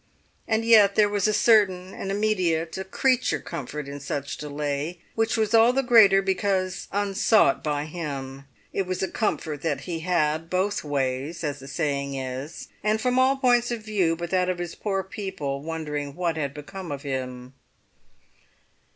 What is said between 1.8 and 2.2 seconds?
an